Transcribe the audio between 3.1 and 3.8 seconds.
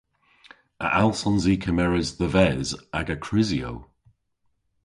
krysyow?